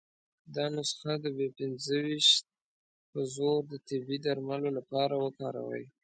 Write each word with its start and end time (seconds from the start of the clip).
دا 0.55 0.65
نسخه 0.75 1.13
د 1.23 1.25
بي 1.37 1.47
پنځه 1.57 1.95
ویشت 2.05 2.43
په 3.11 3.19
زور 3.35 3.59
د 3.71 3.73
تبې 3.87 4.17
درملو 4.25 4.69
لپاره 4.77 5.15
وکاروي. 5.23 5.85